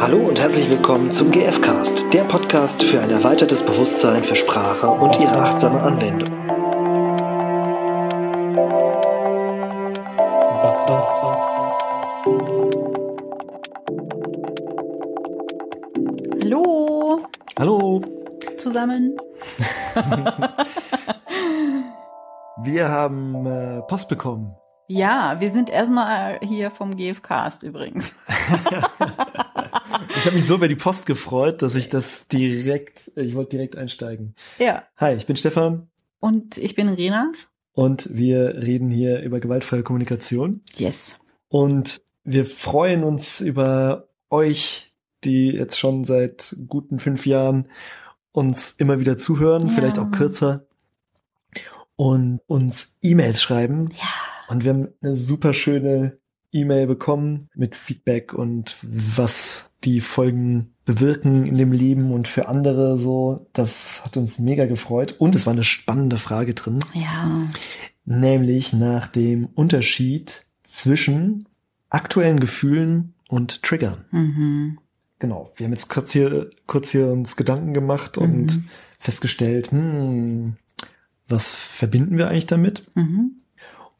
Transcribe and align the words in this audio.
Hallo 0.00 0.16
und 0.16 0.40
herzlich 0.40 0.70
willkommen 0.70 1.12
zum 1.12 1.30
GFcast, 1.30 2.10
der 2.14 2.24
Podcast 2.24 2.82
für 2.82 3.02
ein 3.02 3.10
erweitertes 3.10 3.62
Bewusstsein 3.62 4.24
für 4.24 4.34
Sprache 4.34 4.88
und 4.88 5.20
ihre 5.20 5.34
achtsame 5.34 5.78
Anwendung. 5.78 6.30
Hallo 16.40 17.26
Hallo, 17.58 18.00
zusammen. 18.56 19.18
wir 22.62 22.88
haben 22.88 23.44
äh, 23.44 23.82
Post 23.82 24.08
bekommen. 24.08 24.56
Ja, 24.92 25.36
wir 25.38 25.50
sind 25.50 25.68
erstmal 25.68 26.40
hier 26.42 26.70
vom 26.70 26.96
GFcast 26.96 27.62
übrigens. 27.62 28.14
Ich 30.20 30.26
habe 30.26 30.34
mich 30.36 30.44
so 30.44 30.56
über 30.56 30.68
die 30.68 30.76
Post 30.76 31.06
gefreut, 31.06 31.62
dass 31.62 31.74
ich 31.74 31.88
das 31.88 32.28
direkt, 32.28 33.10
ich 33.16 33.34
wollte 33.34 33.50
direkt 33.52 33.76
einsteigen. 33.76 34.34
Ja. 34.58 34.84
Hi, 34.98 35.14
ich 35.14 35.24
bin 35.24 35.34
Stefan 35.36 35.88
Und 36.18 36.58
ich 36.58 36.74
bin 36.74 36.88
Rena. 36.90 37.32
und 37.72 38.06
wir 38.12 38.56
reden 38.62 38.90
hier 38.90 39.20
über 39.22 39.40
gewaltfreie 39.40 39.82
Kommunikation. 39.82 40.60
Yes. 40.76 41.16
Und 41.48 42.02
wir 42.22 42.44
freuen 42.44 43.02
uns 43.02 43.40
über 43.40 44.08
euch, 44.28 44.92
die 45.24 45.48
jetzt 45.52 45.78
schon 45.78 46.04
seit 46.04 46.54
guten 46.68 46.98
fünf 46.98 47.24
Jahren 47.24 47.68
uns 48.32 48.72
immer 48.72 49.00
wieder 49.00 49.16
zuhören, 49.16 49.68
Ja. 49.68 49.72
vielleicht 49.74 49.98
auch 49.98 50.10
kürzer, 50.10 50.66
und 51.96 52.40
uns 52.46 52.94
E-Mails 53.02 53.40
schreiben. 53.42 53.88
Ja. 53.98 54.08
Und 54.48 54.64
wir 54.64 54.72
haben 54.74 54.88
eine 55.02 55.16
super 55.16 55.54
schöne 55.54 56.18
E-Mail 56.52 56.86
bekommen 56.86 57.48
mit 57.54 57.74
Feedback 57.76 58.34
und 58.34 58.76
was 58.82 59.69
die 59.84 60.00
Folgen 60.00 60.74
bewirken 60.84 61.46
in 61.46 61.56
dem 61.56 61.72
Leben 61.72 62.12
und 62.12 62.28
für 62.28 62.48
andere 62.48 62.98
so. 62.98 63.46
Das 63.52 64.04
hat 64.04 64.16
uns 64.16 64.38
mega 64.38 64.66
gefreut. 64.66 65.14
Und 65.18 65.34
es 65.36 65.46
war 65.46 65.52
eine 65.52 65.64
spannende 65.64 66.18
Frage 66.18 66.54
drin, 66.54 66.80
Ja. 66.94 67.40
nämlich 68.04 68.72
nach 68.72 69.08
dem 69.08 69.46
Unterschied 69.54 70.44
zwischen 70.64 71.46
aktuellen 71.88 72.40
Gefühlen 72.40 73.14
und 73.28 73.62
Triggern. 73.62 74.04
Mhm. 74.10 74.78
Genau. 75.18 75.52
Wir 75.56 75.64
haben 75.66 75.72
jetzt 75.72 75.88
kurz 75.90 76.12
hier, 76.12 76.50
kurz 76.66 76.90
hier 76.90 77.08
uns 77.08 77.36
Gedanken 77.36 77.74
gemacht 77.74 78.16
und 78.18 78.56
Mhm. 78.56 78.64
festgestellt, 78.98 79.70
hm, 79.70 80.54
was 81.28 81.54
verbinden 81.54 82.18
wir 82.18 82.28
eigentlich 82.28 82.46
damit? 82.46 82.86
Mhm. 82.94 83.36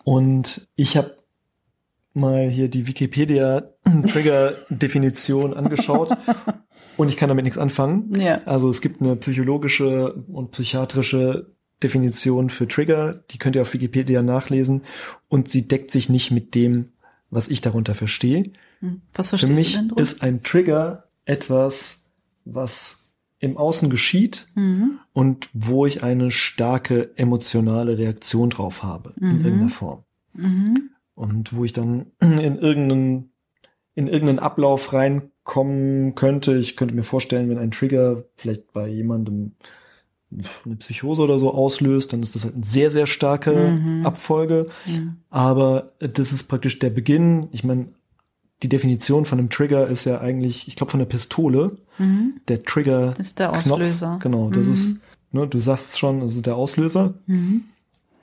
Und 0.03 0.67
ich 0.77 0.97
habe 0.97 1.17
mal 2.15 2.49
hier 2.49 2.69
die 2.69 2.87
Wikipedia-Trigger-Definition 2.87 5.55
angeschaut 5.55 6.17
und 6.97 7.09
ich 7.09 7.17
kann 7.17 7.29
damit 7.29 7.45
nichts 7.45 7.59
anfangen. 7.59 8.15
Ja. 8.21 8.39
Also 8.47 8.69
es 8.69 8.81
gibt 8.81 9.01
eine 9.01 9.17
psychologische 9.17 10.13
und 10.13 10.51
psychiatrische 10.53 11.51
Definition 11.83 12.51
für 12.51 12.69
Trigger, 12.69 13.25
die 13.31 13.39
könnt 13.39 13.57
ihr 13.57 13.63
auf 13.63 13.73
Wikipedia 13.73 14.23
nachlesen 14.23 14.83
und 15.29 15.49
sie 15.49 15.67
deckt 15.67 15.91
sich 15.91 16.09
nicht 16.11 16.31
mit 16.31 16.55
dem, 16.55 16.91
was 17.31 17.49
ich 17.49 17.63
darunter 17.63 17.95
verstehe. 17.95 18.53
Hm. 18.81 19.01
Was 19.15 19.31
Für 19.31 19.39
verstehst 19.39 19.59
mich 19.59 19.73
du 19.73 19.79
denn 19.79 19.89
drunter? 19.89 20.03
ist 20.03 20.23
ein 20.23 20.43
Trigger 20.43 21.05
etwas, 21.25 22.03
was 22.45 23.07
im 23.39 23.57
Außen 23.57 23.89
geschieht 23.89 24.47
Mhm. 24.55 24.99
und 25.15 25.49
wo 25.55 25.87
ich 25.87 26.03
eine 26.03 26.31
starke 26.31 27.13
emotionale 27.17 27.97
Reaktion 27.97 28.51
drauf 28.51 28.83
habe, 28.83 29.15
in 29.19 29.39
Mhm. 29.39 29.45
irgendeiner 29.45 29.71
Form. 29.71 30.05
Mhm. 30.35 30.90
Und 31.21 31.55
wo 31.55 31.65
ich 31.65 31.73
dann 31.75 32.07
in 32.21 32.57
irgendeinen, 32.59 33.31
in 33.95 34.09
irgendeinen 34.09 34.39
Ablauf 34.39 34.93
reinkommen 34.95 36.15
könnte. 36.15 36.57
Ich 36.57 36.77
könnte 36.77 36.95
mir 36.95 37.03
vorstellen, 37.03 37.51
wenn 37.51 37.59
ein 37.59 37.71
Trigger 37.73 38.25
vielleicht 38.37 38.73
bei 38.73 38.89
jemandem 38.89 39.53
eine 40.65 40.77
Psychose 40.77 41.23
oder 41.23 41.39
so 41.41 41.53
auslöst, 41.53 42.13
dann 42.13 42.23
ist 42.23 42.35
das 42.37 42.45
halt 42.45 42.55
eine 42.55 42.65
sehr, 42.65 42.91
sehr 42.91 43.07
starke 43.07 43.53
Mhm. 43.53 44.07
Abfolge. 44.07 44.69
Ja. 44.87 45.01
Aber 45.29 45.93
das 45.99 46.33
ist 46.33 46.45
praktisch 46.45 46.79
der 46.79 46.91
Beginn. 46.91 47.49
Ich 47.51 47.65
meine, 47.65 47.89
die 48.63 48.69
Definition 48.69 49.25
von 49.25 49.39
einem 49.41 49.51
Trigger 49.51 49.89
ist 49.89 50.05
ja 50.05 50.21
eigentlich, 50.21 50.69
ich 50.69 50.77
glaube, 50.77 50.93
von 50.93 51.01
der 51.01 51.07
Pistole. 51.07 51.77
Mhm. 51.99 52.35
Der 52.49 52.63
Trigger. 52.63 53.09
Das 53.17 53.27
ist 53.27 53.39
der 53.41 53.49
Knopf, 53.51 53.67
Auslöser. 53.73 54.19
Genau, 54.23 54.51
das 54.51 54.67
Mhm. 54.67 54.73
ist, 54.73 54.97
ne, 55.33 55.47
du 55.49 55.59
sagst 55.59 55.99
schon, 55.99 56.21
das 56.21 56.35
ist 56.37 56.47
der 56.47 56.57
Auslöser. 56.57 57.15
Mhm. 57.27 57.65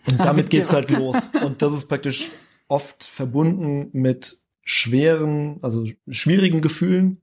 Und 0.09 0.19
damit 0.19 0.45
mit 0.45 0.49
geht's 0.49 0.69
dir. 0.69 0.75
halt 0.75 0.89
los. 0.91 1.29
Und 1.43 1.61
das 1.61 1.73
ist 1.73 1.87
praktisch 1.87 2.29
oft 2.67 3.03
verbunden 3.03 3.89
mit 3.93 4.41
schweren, 4.63 5.59
also 5.61 5.85
schwierigen 6.09 6.61
Gefühlen, 6.61 7.21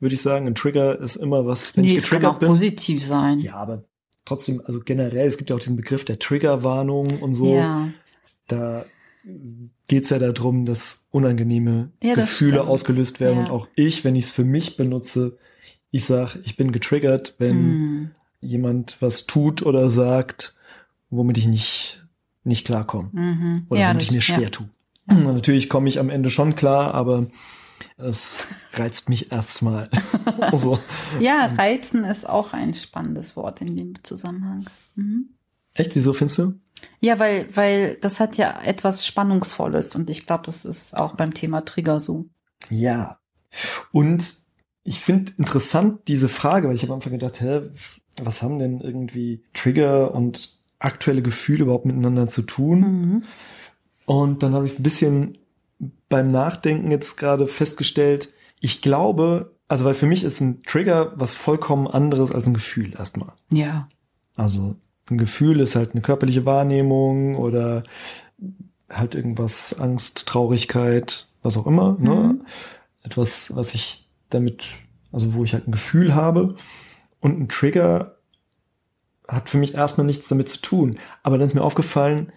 würde 0.00 0.14
ich 0.14 0.20
sagen. 0.22 0.46
Ein 0.46 0.54
Trigger 0.54 0.98
ist 0.98 1.16
immer 1.16 1.46
was, 1.46 1.76
wenn 1.76 1.84
Nee, 1.84 1.92
ich 1.92 1.98
es 1.98 2.04
kann 2.04 2.18
getriggert 2.20 2.34
auch 2.36 2.38
bin. 2.38 2.48
positiv 2.48 3.04
sein. 3.04 3.38
Ja, 3.40 3.54
aber 3.54 3.84
trotzdem, 4.24 4.60
also 4.64 4.80
generell, 4.80 5.26
es 5.26 5.38
gibt 5.38 5.50
ja 5.50 5.56
auch 5.56 5.60
diesen 5.60 5.76
Begriff 5.76 6.04
der 6.04 6.18
Triggerwarnung 6.18 7.20
und 7.20 7.34
so. 7.34 7.54
Ja. 7.54 7.88
Da 8.46 8.84
geht's 9.88 10.10
ja 10.10 10.18
darum, 10.18 10.64
dass 10.66 11.04
unangenehme 11.10 11.90
Ja, 12.02 12.14
das 12.14 12.26
Gefühle 12.30 12.50
stimmt. 12.56 12.68
ausgelöst 12.68 13.20
werden. 13.20 13.38
Ja. 13.38 13.44
Und 13.44 13.50
auch 13.50 13.68
ich, 13.74 14.04
wenn 14.04 14.14
ich 14.16 14.26
es 14.26 14.30
für 14.30 14.44
mich 14.44 14.76
benutze, 14.76 15.38
ich 15.90 16.04
sag, 16.04 16.36
ich 16.44 16.56
bin 16.56 16.72
getriggert, 16.72 17.34
wenn 17.38 17.56
Mhm. 17.56 18.10
jemand 18.40 18.96
was 19.00 19.26
tut 19.26 19.62
oder 19.64 19.90
sagt, 19.90 20.54
womit 21.10 21.38
ich 21.38 21.46
nicht, 21.46 22.04
nicht 22.48 22.66
klarkomme. 22.66 23.10
Mhm. 23.12 23.66
Oder 23.68 23.80
ja, 23.80 23.94
das- 23.94 24.04
ich 24.04 24.12
mir 24.12 24.22
schwer 24.22 24.40
ja. 24.40 24.48
tue. 24.50 24.68
Natürlich 25.06 25.70
komme 25.70 25.88
ich 25.88 25.98
am 25.98 26.10
Ende 26.10 26.30
schon 26.30 26.54
klar, 26.54 26.92
aber 26.92 27.28
es 27.96 28.48
reizt 28.74 29.08
mich 29.08 29.32
erstmal. 29.32 29.88
so. 30.52 30.78
Ja, 31.20 31.46
reizen 31.56 32.04
ist 32.04 32.28
auch 32.28 32.52
ein 32.52 32.74
spannendes 32.74 33.34
Wort 33.36 33.60
in 33.60 33.76
dem 33.76 34.04
Zusammenhang. 34.04 34.66
Mhm. 34.96 35.30
Echt, 35.74 35.94
wieso 35.94 36.12
findest 36.12 36.38
du? 36.38 36.54
Ja, 37.00 37.18
weil, 37.18 37.48
weil 37.54 37.96
das 38.00 38.20
hat 38.20 38.36
ja 38.36 38.60
etwas 38.62 39.06
Spannungsvolles 39.06 39.94
und 39.94 40.10
ich 40.10 40.26
glaube, 40.26 40.44
das 40.46 40.64
ist 40.64 40.96
auch 40.96 41.14
beim 41.14 41.34
Thema 41.34 41.64
Trigger 41.64 42.00
so. 42.00 42.26
Ja. 42.70 43.18
Und 43.92 44.34
ich 44.84 45.00
finde 45.00 45.32
interessant 45.38 46.08
diese 46.08 46.28
Frage, 46.28 46.68
weil 46.68 46.74
ich 46.74 46.82
habe 46.82 46.92
am 46.92 46.98
Anfang 46.98 47.12
gedacht, 47.12 47.40
hä, 47.40 47.62
was 48.22 48.42
haben 48.42 48.58
denn 48.58 48.80
irgendwie 48.80 49.44
Trigger 49.54 50.14
und 50.14 50.57
aktuelle 50.78 51.22
Gefühle 51.22 51.64
überhaupt 51.64 51.86
miteinander 51.86 52.28
zu 52.28 52.42
tun? 52.42 52.80
Mhm. 52.80 53.22
Und 54.06 54.42
dann 54.42 54.54
habe 54.54 54.66
ich 54.66 54.78
ein 54.78 54.82
bisschen 54.82 55.38
beim 56.08 56.30
Nachdenken 56.30 56.90
jetzt 56.90 57.16
gerade 57.16 57.46
festgestellt, 57.46 58.32
ich 58.60 58.80
glaube, 58.80 59.54
also 59.68 59.84
weil 59.84 59.94
für 59.94 60.06
mich 60.06 60.24
ist 60.24 60.40
ein 60.40 60.62
Trigger 60.62 61.12
was 61.16 61.34
vollkommen 61.34 61.86
anderes 61.86 62.32
als 62.32 62.46
ein 62.46 62.54
Gefühl 62.54 62.94
erstmal. 62.94 63.32
Ja. 63.52 63.88
Also 64.34 64.76
ein 65.10 65.18
Gefühl 65.18 65.60
ist 65.60 65.76
halt 65.76 65.92
eine 65.92 66.00
körperliche 66.00 66.46
Wahrnehmung 66.46 67.36
oder 67.36 67.84
halt 68.88 69.14
irgendwas, 69.14 69.78
Angst, 69.78 70.26
Traurigkeit, 70.26 71.26
was 71.42 71.56
auch 71.56 71.66
immer. 71.66 71.96
Ne? 71.98 72.14
Mhm. 72.14 72.46
Etwas, 73.02 73.54
was 73.54 73.74
ich 73.74 74.08
damit, 74.30 74.66
also 75.12 75.34
wo 75.34 75.44
ich 75.44 75.52
halt 75.52 75.68
ein 75.68 75.72
Gefühl 75.72 76.14
habe. 76.14 76.56
Und 77.20 77.38
ein 77.38 77.48
Trigger 77.48 78.17
hat 79.28 79.50
für 79.50 79.58
mich 79.58 79.74
erstmal 79.74 80.06
nichts 80.06 80.28
damit 80.28 80.48
zu 80.48 80.60
tun. 80.60 80.98
Aber 81.22 81.38
dann 81.38 81.46
ist 81.46 81.54
mir 81.54 81.62
aufgefallen, 81.62 82.32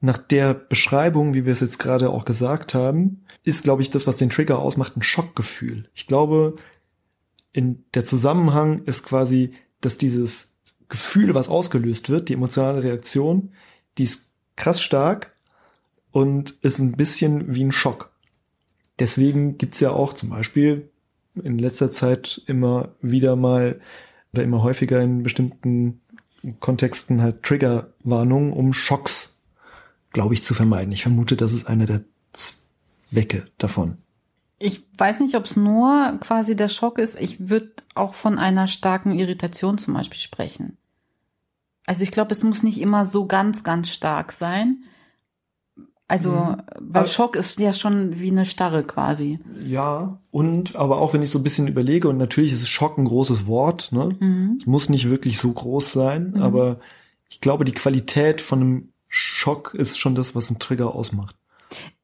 nach 0.00 0.18
der 0.18 0.52
Beschreibung, 0.54 1.32
wie 1.32 1.46
wir 1.46 1.52
es 1.52 1.60
jetzt 1.60 1.78
gerade 1.78 2.10
auch 2.10 2.24
gesagt 2.24 2.74
haben, 2.74 3.24
ist, 3.44 3.62
glaube 3.62 3.82
ich, 3.82 3.90
das, 3.90 4.06
was 4.06 4.16
den 4.16 4.30
Trigger 4.30 4.58
ausmacht, 4.58 4.96
ein 4.96 5.02
Schockgefühl. 5.02 5.88
Ich 5.94 6.08
glaube, 6.08 6.56
in 7.52 7.84
der 7.94 8.04
Zusammenhang 8.04 8.82
ist 8.84 9.04
quasi, 9.04 9.52
dass 9.80 9.98
dieses 9.98 10.52
Gefühl, 10.88 11.34
was 11.34 11.48
ausgelöst 11.48 12.10
wird, 12.10 12.28
die 12.28 12.34
emotionale 12.34 12.82
Reaktion, 12.82 13.52
die 13.96 14.02
ist 14.02 14.32
krass 14.56 14.82
stark 14.82 15.32
und 16.10 16.50
ist 16.62 16.80
ein 16.80 16.92
bisschen 16.92 17.54
wie 17.54 17.64
ein 17.64 17.72
Schock. 17.72 18.10
Deswegen 18.98 19.56
gibt's 19.56 19.80
ja 19.80 19.90
auch 19.90 20.12
zum 20.12 20.30
Beispiel 20.30 20.90
in 21.42 21.58
letzter 21.58 21.90
Zeit 21.90 22.42
immer 22.46 22.94
wieder 23.00 23.36
mal 23.36 23.80
oder 24.32 24.42
immer 24.42 24.62
häufiger 24.62 25.00
in 25.00 25.22
bestimmten 25.22 26.01
Kontexten 26.60 27.22
halt 27.22 27.42
Triggerwarnungen, 27.42 28.52
um 28.52 28.72
Schocks, 28.72 29.38
glaube 30.10 30.34
ich, 30.34 30.42
zu 30.42 30.54
vermeiden. 30.54 30.92
Ich 30.92 31.02
vermute, 31.02 31.36
das 31.36 31.52
ist 31.52 31.66
einer 31.66 31.86
der 31.86 32.02
Zwecke 32.32 33.46
davon. 33.58 33.98
Ich 34.58 34.84
weiß 34.96 35.20
nicht, 35.20 35.34
ob 35.34 35.44
es 35.44 35.56
nur 35.56 36.18
quasi 36.20 36.54
der 36.54 36.68
Schock 36.68 36.98
ist. 36.98 37.20
Ich 37.20 37.48
würde 37.48 37.72
auch 37.94 38.14
von 38.14 38.38
einer 38.38 38.68
starken 38.68 39.18
Irritation 39.18 39.78
zum 39.78 39.94
Beispiel 39.94 40.20
sprechen. 40.20 40.76
Also 41.84 42.04
ich 42.04 42.12
glaube, 42.12 42.32
es 42.32 42.44
muss 42.44 42.62
nicht 42.62 42.80
immer 42.80 43.04
so 43.04 43.26
ganz, 43.26 43.64
ganz 43.64 43.90
stark 43.90 44.30
sein. 44.32 44.84
Also, 46.12 46.30
Mhm. 46.32 46.56
weil 46.78 47.06
Schock 47.06 47.36
ist 47.36 47.58
ja 47.58 47.72
schon 47.72 48.20
wie 48.20 48.30
eine 48.30 48.44
Starre 48.44 48.84
quasi. 48.84 49.38
Ja, 49.64 50.18
und 50.30 50.76
aber 50.76 50.98
auch 50.98 51.14
wenn 51.14 51.22
ich 51.22 51.30
so 51.30 51.38
ein 51.38 51.42
bisschen 51.42 51.68
überlege, 51.68 52.08
und 52.08 52.18
natürlich 52.18 52.52
ist 52.52 52.68
Schock 52.68 52.98
ein 52.98 53.06
großes 53.06 53.46
Wort, 53.46 53.92
ne? 53.92 54.10
Mhm. 54.20 54.56
Es 54.60 54.66
muss 54.66 54.90
nicht 54.90 55.08
wirklich 55.08 55.38
so 55.38 55.50
groß 55.52 55.90
sein, 55.92 56.32
Mhm. 56.34 56.42
aber 56.42 56.76
ich 57.30 57.40
glaube, 57.40 57.64
die 57.64 57.72
Qualität 57.72 58.42
von 58.42 58.60
einem 58.60 58.88
Schock 59.08 59.72
ist 59.74 59.98
schon 59.98 60.14
das, 60.14 60.34
was 60.34 60.50
einen 60.50 60.58
Trigger 60.58 60.94
ausmacht. 60.94 61.34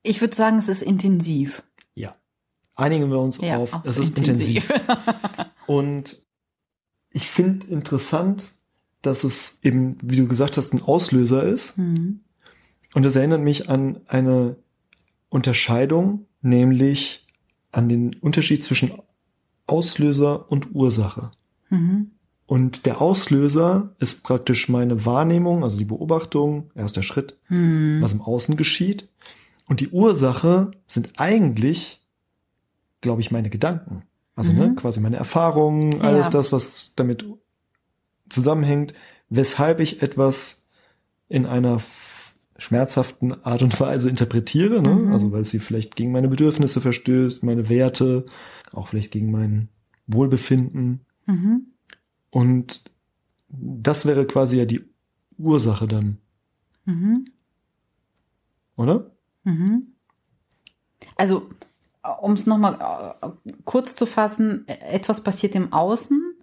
Ich 0.03 0.23
würde 0.23 0.35
sagen, 0.35 0.57
es 0.59 0.69
ist 0.69 0.83
intensiv. 0.83 1.63
Ja. 1.95 2.13
einigen 2.77 3.11
wir 3.11 3.19
uns 3.19 3.39
Ja, 3.43 3.59
auf, 3.59 3.75
auf 3.75 3.81
es 3.85 3.99
ist 3.99 4.17
intensiv. 4.17 4.73
Und 5.67 6.17
ich 7.11 7.27
finde 7.29 7.67
interessant, 7.67 8.53
dass 9.03 9.25
es 9.25 9.59
eben, 9.63 9.99
wie 10.03 10.17
du 10.17 10.27
gesagt 10.27 10.57
hast, 10.57 10.73
ein 10.73 10.81
Auslöser 10.83 11.43
ist. 11.43 11.77
Mhm. 11.77 12.21
Und 12.95 13.03
das 13.05 13.17
erinnert 13.17 13.43
mich 13.43 13.69
an 13.69 14.01
eine 14.07 14.57
Unterscheidung, 15.29 16.27
nämlich 16.43 17.27
an 17.73 17.89
den 17.89 18.15
Unterschied 18.17 18.65
zwischen 18.65 18.93
Auslöser 19.67 20.51
und 20.51 20.75
Ursache. 20.75 21.31
Mhm. 21.71 22.13
Und 22.47 22.87
der 22.87 23.03
Auslöser 23.03 23.95
ist 23.99 24.23
praktisch 24.23 24.71
meine 24.71 25.05
Wahrnehmung, 25.05 25.65
also 25.65 25.77
die 25.77 25.85
Beobachtung, 25.85 26.71
erster 26.75 27.03
Schritt, 27.03 27.37
Mhm. 27.51 27.99
was 28.01 28.13
im 28.13 28.23
Außen 28.23 28.57
geschieht. 28.57 29.07
Und 29.67 29.81
die 29.81 29.91
Ursache 29.91 30.71
sind 30.87 31.11
eigentlich, 31.19 32.01
glaube 33.03 33.21
ich, 33.21 33.31
meine 33.31 33.51
Gedanken. 33.51 34.03
Also 34.35 34.53
Mhm. 34.53 34.59
ne, 34.59 34.75
quasi 34.77 34.99
meine 35.01 35.17
Erfahrungen, 35.17 36.01
alles 36.01 36.27
Ja. 36.27 36.31
das, 36.31 36.51
was 36.53 36.95
damit 36.97 37.27
zusammenhängt, 38.31 38.95
weshalb 39.29 39.81
ich 39.81 40.01
etwas 40.01 40.63
in 41.29 41.45
einer 41.45 41.79
schmerzhaften 42.59 43.45
Art 43.45 43.63
und 43.63 43.79
Weise 43.81 44.09
interpretiere. 44.11 44.83
Ne? 44.83 44.95
Mhm. 44.95 45.13
Also 45.13 45.33
weil 45.33 45.45
sie 45.45 45.61
vielleicht 45.61 45.97
gegen 45.97 46.13
meine 46.13 46.29
Bedürfnisse 46.29 46.81
verstößt, 46.81 47.43
meine 47.45 47.69
Werte, 47.69 48.25
auch 48.73 48.89
vielleicht 48.89 49.13
gegen 49.13 49.31
mein 49.31 49.69
Wohlbefinden. 50.09 51.01
Mhm. 51.27 51.69
Und 52.31 52.83
das 53.49 54.05
wäre 54.05 54.27
quasi 54.27 54.59
ja 54.59 54.65
die 54.65 54.85
Ursache 55.39 55.87
dann, 55.87 56.19
Mhm. 56.85 57.27
oder? 58.77 59.11
Mhm. 59.45 59.95
Also, 61.17 61.49
um 62.21 62.33
es 62.33 62.47
nochmal 62.47 63.15
äh, 63.23 63.29
kurz 63.65 63.95
zu 63.95 64.05
fassen, 64.05 64.67
etwas 64.67 65.23
passiert 65.23 65.55
im 65.55 65.73
Außen 65.73 66.35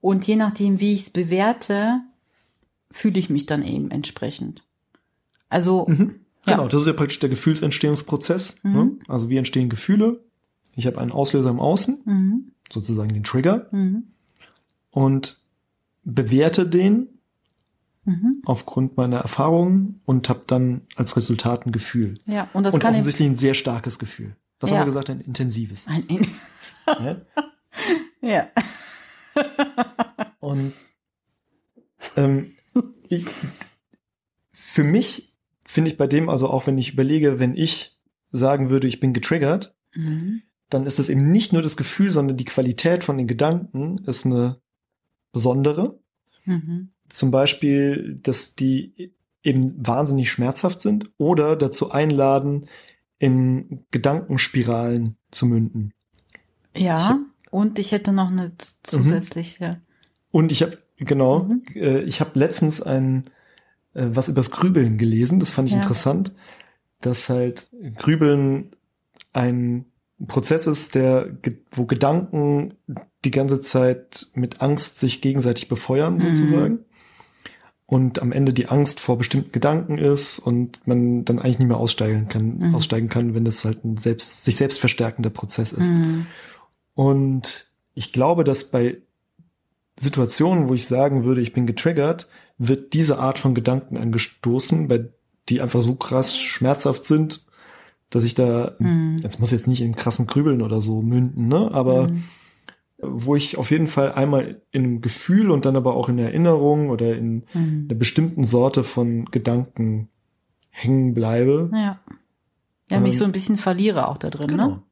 und 0.00 0.26
je 0.26 0.36
nachdem, 0.36 0.80
wie 0.80 0.92
ich 0.92 1.02
es 1.02 1.10
bewerte, 1.10 2.00
fühle 2.90 3.20
ich 3.20 3.30
mich 3.30 3.46
dann 3.46 3.62
eben 3.62 3.90
entsprechend. 3.90 4.64
Also, 5.50 5.86
Mhm. 5.86 6.20
Ja. 6.46 6.54
Genau, 6.56 6.68
das 6.68 6.80
ist 6.80 6.86
ja 6.86 6.94
praktisch 6.94 7.18
der 7.18 7.28
Gefühlsentstehungsprozess. 7.28 8.56
Mhm. 8.62 8.72
Ne? 8.72 8.90
Also 9.08 9.28
wie 9.28 9.36
entstehen 9.36 9.68
Gefühle? 9.68 10.24
Ich 10.74 10.86
habe 10.86 10.98
einen 10.98 11.12
Auslöser 11.12 11.50
im 11.50 11.60
Außen, 11.60 12.00
mhm. 12.06 12.52
sozusagen 12.72 13.12
den 13.12 13.24
Trigger, 13.24 13.68
Mhm. 13.72 14.04
und 14.90 15.38
bewerte 16.02 16.66
den 16.66 17.08
Mhm. 18.06 18.40
aufgrund 18.46 18.96
meiner 18.96 19.18
Erfahrungen 19.18 20.00
und 20.06 20.30
habe 20.30 20.44
dann 20.46 20.80
als 20.96 21.14
Resultat 21.18 21.66
ein 21.66 21.72
Gefühl. 21.72 22.14
ja, 22.26 22.48
und 22.54 22.62
das 22.64 22.72
und 22.72 22.80
kann 22.80 22.94
offensichtlich 22.94 23.28
ein 23.28 23.36
sehr 23.36 23.52
starkes 23.52 23.98
Gefühl. 23.98 24.34
Was 24.60 24.70
Ja. 24.70 24.76
haben 24.76 24.82
wir 24.82 24.86
gesagt? 24.86 25.10
Ein 25.10 25.20
intensives. 25.20 25.86
ein, 25.88 26.04
ein, 26.08 26.26
ne? 27.02 27.26
ja. 28.22 28.48
Und 30.40 30.72
ähm, 32.16 32.52
ich, 33.08 33.26
für 34.52 34.84
mich 34.84 35.29
finde 35.70 35.90
ich 35.90 35.96
bei 35.96 36.06
dem, 36.06 36.28
also 36.28 36.48
auch 36.48 36.66
wenn 36.66 36.78
ich 36.78 36.92
überlege, 36.92 37.38
wenn 37.38 37.56
ich 37.56 37.98
sagen 38.32 38.70
würde, 38.70 38.86
ich 38.88 39.00
bin 39.00 39.12
getriggert, 39.12 39.74
Mhm. 39.94 40.42
dann 40.68 40.86
ist 40.86 40.98
das 40.98 41.08
eben 41.08 41.30
nicht 41.32 41.52
nur 41.52 41.62
das 41.62 41.76
Gefühl, 41.76 42.12
sondern 42.12 42.36
die 42.36 42.44
Qualität 42.44 43.02
von 43.02 43.18
den 43.18 43.26
Gedanken 43.26 43.98
ist 44.06 44.24
eine 44.26 44.60
besondere. 45.32 45.98
Mhm. 46.44 46.90
Zum 47.08 47.30
Beispiel, 47.32 48.18
dass 48.22 48.54
die 48.54 49.12
eben 49.42 49.74
wahnsinnig 49.84 50.30
schmerzhaft 50.30 50.80
sind 50.80 51.10
oder 51.18 51.56
dazu 51.56 51.90
einladen, 51.90 52.66
in 53.18 53.84
Gedankenspiralen 53.90 55.16
zu 55.30 55.46
münden. 55.46 55.92
Ja, 56.76 57.18
und 57.50 57.78
ich 57.78 57.92
hätte 57.92 58.12
noch 58.12 58.28
eine 58.30 58.46
Mhm. 58.46 58.52
zusätzliche. 58.84 59.80
Und 60.30 60.52
ich 60.52 60.62
habe, 60.62 60.78
genau, 60.98 61.44
Mhm. 61.44 61.62
äh, 61.74 62.02
ich 62.02 62.20
habe 62.20 62.38
letztens 62.38 62.80
ein, 62.80 63.24
äh, 63.94 64.06
was 64.12 64.28
übers 64.28 64.50
Grübeln 64.50 64.98
gelesen, 64.98 65.40
das 65.40 65.50
fand 65.50 65.68
ich 65.68 65.74
Ja. 65.74 65.80
interessant, 65.80 66.32
dass 67.00 67.28
halt 67.28 67.68
Grübeln 67.96 68.70
ein 69.32 69.86
Prozess 70.26 70.66
ist, 70.66 70.94
der, 70.94 71.28
wo 71.70 71.86
Gedanken 71.86 72.74
die 73.24 73.30
ganze 73.30 73.60
Zeit 73.60 74.26
mit 74.34 74.60
Angst 74.60 74.98
sich 74.98 75.22
gegenseitig 75.22 75.68
befeuern, 75.68 76.14
Mhm. 76.16 76.20
sozusagen. 76.20 76.78
Und 77.86 78.20
am 78.22 78.30
Ende 78.30 78.52
die 78.52 78.68
Angst 78.68 79.00
vor 79.00 79.18
bestimmten 79.18 79.50
Gedanken 79.50 79.98
ist 79.98 80.38
und 80.38 80.86
man 80.86 81.24
dann 81.24 81.38
eigentlich 81.38 81.58
nicht 81.58 81.68
mehr 81.68 81.78
aussteigen 81.78 82.28
kann, 82.28 82.58
Mhm. 82.58 82.74
aussteigen 82.74 83.08
kann, 83.08 83.34
wenn 83.34 83.44
das 83.44 83.64
halt 83.64 83.84
ein 83.84 83.96
selbst, 83.96 84.44
sich 84.44 84.56
selbst 84.56 84.78
verstärkender 84.78 85.30
Prozess 85.30 85.72
ist. 85.72 85.88
Mhm. 85.90 86.26
Und 86.94 87.68
ich 87.94 88.12
glaube, 88.12 88.44
dass 88.44 88.64
bei 88.70 88.98
Situationen, 89.98 90.68
wo 90.68 90.74
ich 90.74 90.86
sagen 90.86 91.24
würde, 91.24 91.40
ich 91.40 91.52
bin 91.52 91.66
getriggert, 91.66 92.28
wird 92.62 92.92
diese 92.92 93.18
Art 93.18 93.38
von 93.38 93.54
Gedanken 93.54 93.96
angestoßen, 93.96 94.86
bei 94.86 95.08
die 95.48 95.60
einfach 95.62 95.80
so 95.82 95.94
krass 95.94 96.36
schmerzhaft 96.38 97.04
sind, 97.06 97.46
dass 98.10 98.22
ich 98.22 98.34
da, 98.34 98.76
Mhm. 98.78 99.16
jetzt 99.22 99.40
muss 99.40 99.50
jetzt 99.50 99.66
nicht 99.66 99.80
in 99.80 99.96
krassen 99.96 100.26
Grübeln 100.26 100.60
oder 100.62 100.80
so 100.80 101.00
münden, 101.00 101.48
ne, 101.48 101.70
aber 101.72 102.08
Mhm. 102.08 102.24
wo 103.02 103.34
ich 103.34 103.56
auf 103.56 103.70
jeden 103.70 103.86
Fall 103.88 104.12
einmal 104.12 104.60
in 104.72 104.84
einem 104.84 105.00
Gefühl 105.00 105.50
und 105.50 105.64
dann 105.64 105.74
aber 105.74 105.94
auch 105.94 106.08
in 106.10 106.18
Erinnerung 106.18 106.90
oder 106.90 107.16
in 107.16 107.44
Mhm. 107.54 107.86
einer 107.88 107.98
bestimmten 107.98 108.44
Sorte 108.44 108.84
von 108.84 109.24
Gedanken 109.30 110.08
hängen 110.68 111.14
bleibe. 111.14 111.70
Ja. 111.72 111.98
Ja, 112.90 113.00
mich 113.00 113.14
Ähm, 113.14 113.18
so 113.20 113.24
ein 113.24 113.32
bisschen 113.32 113.56
verliere 113.56 114.06
auch 114.08 114.18
da 114.18 114.28
drin, 114.30 114.48
Genau. 114.48 114.68
ne? 114.68 114.82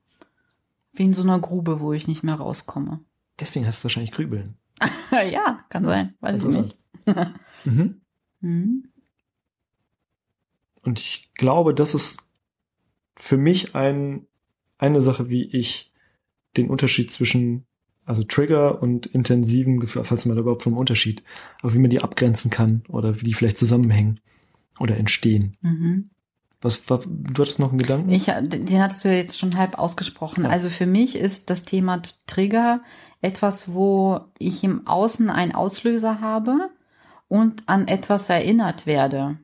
Wie 0.94 1.04
in 1.04 1.12
so 1.14 1.22
einer 1.22 1.38
Grube, 1.38 1.80
wo 1.80 1.92
ich 1.92 2.08
nicht 2.08 2.22
mehr 2.24 2.36
rauskomme. 2.36 3.00
Deswegen 3.38 3.66
heißt 3.66 3.78
es 3.78 3.84
wahrscheinlich 3.84 4.12
Grübeln. 4.12 4.54
ja, 5.12 5.60
kann 5.68 5.84
sein. 5.84 6.14
Weiß 6.20 6.38
ich 6.38 6.42
Interessant. 6.44 6.66
nicht. 6.68 6.76
Mhm. 7.64 8.00
Mhm. 8.40 8.84
Und 10.82 11.00
ich 11.00 11.30
glaube, 11.34 11.74
das 11.74 11.94
ist 11.94 12.22
für 13.16 13.36
mich 13.36 13.74
ein, 13.74 14.26
eine 14.78 15.00
Sache, 15.00 15.28
wie 15.28 15.44
ich 15.44 15.92
den 16.56 16.70
Unterschied 16.70 17.10
zwischen, 17.10 17.66
also 18.04 18.22
Trigger 18.22 18.80
und 18.80 19.06
intensiven 19.06 19.80
Gefühl, 19.80 20.04
falls 20.04 20.24
man 20.24 20.36
da 20.36 20.42
überhaupt 20.42 20.62
vom 20.62 20.76
Unterschied, 20.76 21.22
aber 21.60 21.74
wie 21.74 21.78
man 21.78 21.90
die 21.90 22.00
abgrenzen 22.00 22.50
kann 22.50 22.84
oder 22.88 23.20
wie 23.20 23.24
die 23.24 23.34
vielleicht 23.34 23.58
zusammenhängen 23.58 24.20
oder 24.78 24.96
entstehen. 24.96 25.56
Mhm. 25.60 26.10
Was, 26.60 26.88
was 26.88 27.06
du 27.06 27.42
hattest 27.42 27.58
noch 27.58 27.70
einen 27.70 27.78
Gedanken? 27.78 28.10
Ich, 28.10 28.24
den 28.24 28.82
hattest 28.82 29.04
du 29.04 29.14
jetzt 29.14 29.38
schon 29.38 29.56
halb 29.56 29.78
ausgesprochen. 29.78 30.44
Ja. 30.44 30.50
Also 30.50 30.70
für 30.70 30.86
mich 30.86 31.16
ist 31.16 31.50
das 31.50 31.64
Thema 31.64 32.02
Trigger 32.26 32.82
etwas, 33.20 33.72
wo 33.72 34.20
ich 34.38 34.64
im 34.64 34.86
Außen 34.86 35.30
einen 35.30 35.52
Auslöser 35.52 36.20
habe 36.20 36.70
und 37.28 37.62
an 37.68 37.88
etwas 37.88 38.28
erinnert 38.30 38.86
werde, 38.86 39.38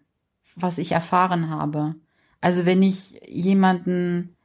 was 0.56 0.78
ich 0.78 0.92
erfahren 0.92 1.50
habe. 1.50 1.94
Also 2.40 2.66
wenn 2.66 2.82
ich 2.82 3.20
jemanden, 3.26 4.36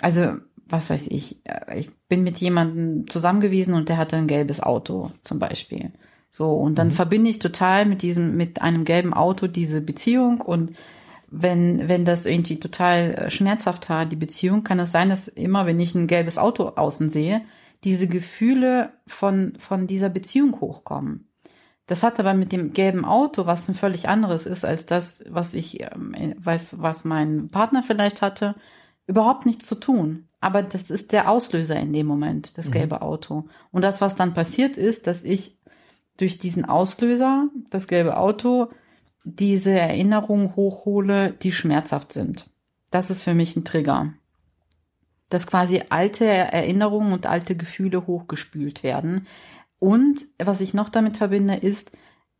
also 0.00 0.34
was 0.68 0.90
weiß 0.90 1.06
ich, 1.08 1.40
äh, 1.44 1.80
ich 1.80 1.90
bin 2.08 2.22
mit 2.22 2.38
jemandem 2.38 3.08
zusammen 3.08 3.40
gewesen 3.40 3.74
und 3.74 3.88
der 3.88 3.98
hatte 3.98 4.16
ein 4.16 4.26
gelbes 4.26 4.60
Auto 4.60 5.10
zum 5.22 5.38
Beispiel. 5.38 5.92
So, 6.30 6.52
und 6.54 6.76
dann 6.78 6.88
Mhm. 6.88 6.92
verbinde 6.92 7.30
ich 7.30 7.38
total 7.38 7.86
mit 7.86 8.02
diesem, 8.02 8.36
mit 8.36 8.60
einem 8.62 8.84
gelben 8.84 9.14
Auto 9.14 9.46
diese 9.46 9.80
Beziehung 9.80 10.40
und 10.40 10.72
wenn, 11.28 11.88
wenn 11.88 12.04
das 12.04 12.26
irgendwie 12.26 12.60
total 12.60 13.14
äh, 13.14 13.30
schmerzhaft 13.30 13.88
war, 13.90 14.06
die 14.06 14.16
Beziehung, 14.16 14.62
kann 14.64 14.78
es 14.78 14.92
sein, 14.92 15.08
dass 15.08 15.28
immer, 15.28 15.66
wenn 15.66 15.80
ich 15.80 15.94
ein 15.94 16.06
gelbes 16.06 16.38
Auto 16.38 16.68
außen 16.76 17.10
sehe, 17.10 17.42
diese 17.84 18.06
Gefühle 18.06 18.90
von, 19.06 19.54
von 19.58 19.86
dieser 19.86 20.08
Beziehung 20.08 20.60
hochkommen. 20.60 21.28
Das 21.86 22.02
hat 22.02 22.18
aber 22.18 22.34
mit 22.34 22.50
dem 22.52 22.72
gelben 22.72 23.04
Auto, 23.04 23.46
was 23.46 23.68
ein 23.68 23.74
völlig 23.74 24.08
anderes 24.08 24.44
ist 24.44 24.64
als 24.64 24.86
das, 24.86 25.22
was 25.28 25.54
ich 25.54 25.80
ähm, 25.82 26.34
weiß, 26.38 26.76
was 26.80 27.04
mein 27.04 27.48
Partner 27.48 27.82
vielleicht 27.82 28.22
hatte, 28.22 28.56
überhaupt 29.06 29.46
nichts 29.46 29.66
zu 29.66 29.76
tun. 29.76 30.28
Aber 30.40 30.62
das 30.62 30.90
ist 30.90 31.12
der 31.12 31.30
Auslöser 31.30 31.76
in 31.76 31.92
dem 31.92 32.06
Moment, 32.06 32.58
das 32.58 32.68
Mhm. 32.68 32.72
gelbe 32.72 33.02
Auto. 33.02 33.44
Und 33.70 33.82
das, 33.82 34.00
was 34.00 34.16
dann 34.16 34.34
passiert 34.34 34.76
ist, 34.76 35.06
dass 35.06 35.22
ich 35.22 35.56
durch 36.16 36.38
diesen 36.38 36.64
Auslöser, 36.64 37.48
das 37.70 37.86
gelbe 37.88 38.16
Auto, 38.16 38.68
diese 39.24 39.72
Erinnerungen 39.72 40.56
hochhole, 40.56 41.32
die 41.32 41.52
schmerzhaft 41.52 42.12
sind. 42.12 42.48
Das 42.90 43.10
ist 43.10 43.22
für 43.22 43.34
mich 43.34 43.56
ein 43.56 43.64
Trigger. 43.64 44.12
Dass 45.28 45.46
quasi 45.46 45.82
alte 45.90 46.24
Erinnerungen 46.24 47.12
und 47.12 47.26
alte 47.26 47.56
Gefühle 47.56 48.06
hochgespült 48.06 48.82
werden. 48.84 49.26
Und 49.78 50.20
was 50.38 50.60
ich 50.60 50.74
noch 50.74 50.88
damit 50.88 51.16
verbinde, 51.16 51.54
ist, 51.54 51.92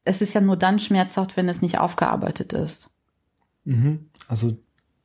es 0.04 0.22
ist 0.22 0.34
ja 0.34 0.40
nur 0.40 0.56
dann 0.56 0.78
schmerzhaft, 0.78 1.36
wenn 1.36 1.48
es 1.48 1.62
nicht 1.62 1.78
aufgearbeitet 1.78 2.52
ist. 2.52 2.90
Mhm. 3.64 4.06
Also, 4.28 4.56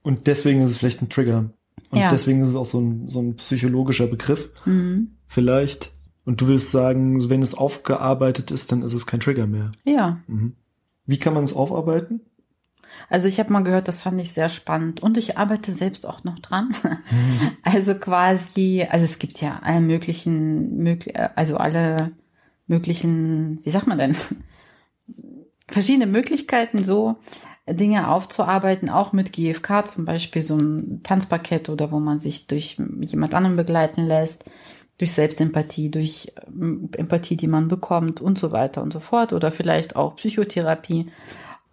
und 0.04 0.28
deswegen 0.28 0.62
ist 0.62 0.72
es 0.72 0.78
vielleicht 0.78 1.02
ein 1.02 1.10
Trigger. 1.10 1.50
Und 1.90 2.00
Ja. 2.00 2.10
deswegen 2.10 2.42
ist 2.44 2.52
es 2.52 2.56
auch 2.56 2.66
so 2.66 2.80
ein, 2.80 3.10
so 3.10 3.20
ein 3.22 3.36
psychologischer 3.36 4.08
Begriff, 4.08 4.50
Mhm. 4.66 5.16
vielleicht. 5.28 5.92
Und 6.24 6.40
du 6.40 6.48
willst 6.48 6.72
sagen, 6.72 7.30
wenn 7.30 7.42
es 7.42 7.56
aufgearbeitet 7.56 8.52
ist, 8.52 8.72
dann 8.72 8.84
ist 8.84 8.94
es 8.94 9.08
kein 9.08 9.20
Trigger 9.20 9.48
mehr. 9.48 9.72
Ja. 9.84 10.20
Mhm. 10.28 10.56
Wie 11.06 11.18
kann 11.18 11.34
man 11.34 11.44
es 11.44 11.54
aufarbeiten? 11.54 12.22
Also 13.10 13.28
ich 13.28 13.40
habe 13.40 13.52
mal 13.52 13.64
gehört, 13.64 13.88
das 13.88 14.04
fand 14.04 14.22
ich 14.22 14.32
sehr 14.32 14.50
spannend 14.50 15.02
und 15.02 15.18
ich 15.18 15.38
arbeite 15.38 15.72
selbst 15.72 16.06
auch 16.08 16.24
noch 16.24 16.40
dran. 16.40 16.70
Mhm. 16.84 17.52
Also 17.64 17.96
quasi, 17.96 18.86
also 18.90 19.04
es 19.06 19.18
gibt 19.18 19.42
ja 19.42 19.60
alle 19.64 19.82
möglichen, 19.82 21.00
also 21.36 21.58
alle 21.58 22.12
möglichen, 22.72 23.60
wie 23.63 23.70
sagt 23.70 23.86
man 23.86 24.00
denn, 24.00 24.16
verschiedene 25.68 26.08
Möglichkeiten 26.08 26.84
so 26.84 27.18
Dinge 27.70 28.10
aufzuarbeiten, 28.10 28.90
auch 28.90 29.13
mit 29.13 29.34
GFK 29.34 29.86
zum 29.86 30.06
Beispiel 30.06 30.42
so 30.42 30.58
ein 30.58 31.01
Tanzpaket 31.04 31.70
oder 31.70 31.92
wo 31.92 32.00
man 32.00 32.20
sich 32.20 32.48
durch 32.48 32.78
jemand 33.01 33.36
anderen 33.36 33.56
begleiten 33.56 34.04
lässt, 34.04 34.46
durch 34.98 35.13
Selbstempathie, 35.13 35.92
durch 35.92 36.34
ähm, 36.48 36.90
Empathie, 36.98 37.38
die 37.38 37.48
man 37.48 37.68
bekommt 37.68 38.20
und 38.22 38.40
so 38.40 38.51
weiter 38.51 38.82
und 38.82 38.92
so 38.94 39.00
fort 39.00 39.34
oder 39.34 39.51
vielleicht 39.51 39.96
auch 39.96 40.16
Psychotherapie. 40.16 41.12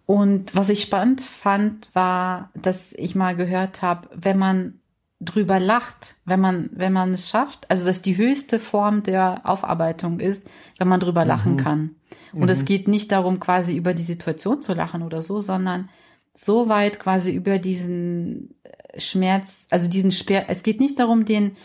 Und 0.05 0.55
was 0.55 0.69
ich 0.69 0.81
spannend 0.81 1.21
fand, 1.21 1.93
war, 1.93 2.49
dass 2.55 2.93
ich 2.93 3.15
mal 3.15 3.35
gehört 3.35 3.81
habe, 3.81 4.09
wenn 4.13 4.37
man 4.37 4.78
drüber 5.19 5.59
lacht, 5.59 6.15
wenn 6.25 6.39
man, 6.39 6.69
wenn 6.73 6.93
man 6.93 7.13
es 7.13 7.29
schafft, 7.29 7.69
also 7.69 7.85
dass 7.85 8.01
die 8.01 8.17
höchste 8.17 8.59
Form 8.59 9.03
der 9.03 9.41
Aufarbeitung 9.43 10.19
ist, 10.19 10.47
wenn 10.77 10.87
man 10.87 10.99
drüber 10.99 11.23
mhm. 11.23 11.27
lachen 11.27 11.57
kann. 11.57 11.95
Und 12.31 12.43
mhm. 12.43 12.49
es 12.49 12.65
geht 12.65 12.87
nicht 12.87 13.11
darum, 13.11 13.39
quasi 13.39 13.75
über 13.75 13.93
die 13.93 14.03
Situation 14.03 14.61
zu 14.61 14.73
lachen 14.73 15.01
oder 15.01 15.21
so, 15.21 15.41
sondern 15.41 15.89
so 16.33 16.69
weit 16.69 16.99
quasi 16.99 17.31
über 17.31 17.59
diesen 17.59 18.55
Schmerz, 18.97 19.67
also 19.69 19.89
diesen 19.89 20.11
Sperr, 20.11 20.45
es 20.47 20.63
geht 20.63 20.79
nicht 20.79 20.99
darum, 20.99 21.25
den 21.25 21.57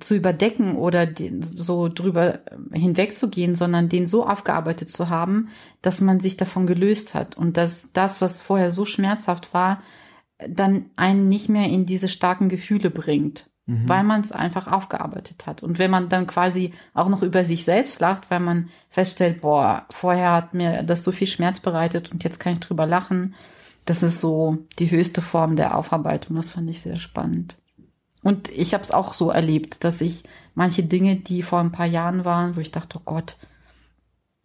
zu 0.00 0.14
überdecken 0.14 0.76
oder 0.76 1.04
den, 1.04 1.42
so 1.42 1.90
drüber 1.90 2.40
hinwegzugehen, 2.72 3.54
sondern 3.54 3.90
den 3.90 4.06
so 4.06 4.26
aufgearbeitet 4.26 4.88
zu 4.88 5.10
haben, 5.10 5.50
dass 5.82 6.00
man 6.00 6.20
sich 6.20 6.38
davon 6.38 6.66
gelöst 6.66 7.12
hat 7.12 7.36
und 7.36 7.58
dass 7.58 7.92
das, 7.92 8.22
was 8.22 8.40
vorher 8.40 8.70
so 8.70 8.86
schmerzhaft 8.86 9.52
war, 9.52 9.82
dann 10.38 10.86
einen 10.96 11.28
nicht 11.28 11.48
mehr 11.48 11.68
in 11.68 11.86
diese 11.86 12.08
starken 12.08 12.48
Gefühle 12.48 12.90
bringt, 12.90 13.48
mhm. 13.66 13.88
weil 13.88 14.04
man 14.04 14.20
es 14.20 14.32
einfach 14.32 14.66
aufgearbeitet 14.66 15.46
hat. 15.46 15.62
Und 15.62 15.78
wenn 15.78 15.90
man 15.90 16.08
dann 16.08 16.26
quasi 16.26 16.72
auch 16.92 17.08
noch 17.08 17.22
über 17.22 17.44
sich 17.44 17.64
selbst 17.64 18.00
lacht, 18.00 18.30
weil 18.30 18.40
man 18.40 18.70
feststellt, 18.88 19.40
boah, 19.40 19.86
vorher 19.90 20.32
hat 20.32 20.54
mir 20.54 20.82
das 20.82 21.02
so 21.02 21.12
viel 21.12 21.26
Schmerz 21.26 21.60
bereitet 21.60 22.10
und 22.12 22.24
jetzt 22.24 22.38
kann 22.38 22.54
ich 22.54 22.60
drüber 22.60 22.86
lachen, 22.86 23.34
das 23.84 24.02
ist 24.02 24.20
so 24.20 24.58
die 24.78 24.90
höchste 24.90 25.22
Form 25.22 25.56
der 25.56 25.76
Aufarbeitung. 25.76 26.36
Das 26.36 26.52
fand 26.52 26.70
ich 26.70 26.80
sehr 26.80 26.96
spannend. 26.96 27.56
Und 28.22 28.48
ich 28.48 28.72
habe 28.72 28.82
es 28.82 28.90
auch 28.90 29.12
so 29.12 29.30
erlebt, 29.30 29.84
dass 29.84 30.00
ich 30.00 30.24
manche 30.54 30.82
Dinge, 30.82 31.16
die 31.16 31.42
vor 31.42 31.60
ein 31.60 31.72
paar 31.72 31.86
Jahren 31.86 32.24
waren, 32.24 32.56
wo 32.56 32.60
ich 32.60 32.70
dachte, 32.70 32.98
oh 32.98 33.02
Gott, 33.04 33.36